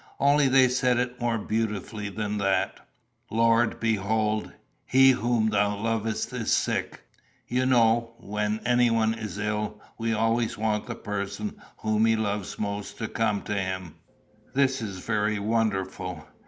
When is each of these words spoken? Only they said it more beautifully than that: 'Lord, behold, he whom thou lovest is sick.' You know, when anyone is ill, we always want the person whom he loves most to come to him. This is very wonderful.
Only 0.19 0.47
they 0.47 0.67
said 0.67 0.97
it 0.97 1.21
more 1.21 1.37
beautifully 1.37 2.09
than 2.09 2.39
that: 2.39 2.79
'Lord, 3.29 3.79
behold, 3.79 4.51
he 4.83 5.11
whom 5.11 5.49
thou 5.51 5.77
lovest 5.77 6.33
is 6.33 6.51
sick.' 6.51 7.01
You 7.47 7.67
know, 7.67 8.15
when 8.17 8.61
anyone 8.65 9.13
is 9.13 9.37
ill, 9.37 9.79
we 9.99 10.11
always 10.11 10.57
want 10.57 10.87
the 10.87 10.95
person 10.95 11.61
whom 11.81 12.07
he 12.07 12.15
loves 12.15 12.57
most 12.57 12.97
to 12.97 13.07
come 13.07 13.43
to 13.43 13.53
him. 13.53 13.93
This 14.55 14.81
is 14.81 14.97
very 15.05 15.37
wonderful. 15.37 16.27